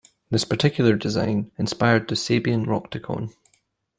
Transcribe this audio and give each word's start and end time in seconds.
This 0.31 0.45
particular 0.45 0.95
design 0.95 1.51
inspired 1.59 2.07
the 2.07 2.15
Sabian 2.15 2.65
Rocktagon. 2.65 3.35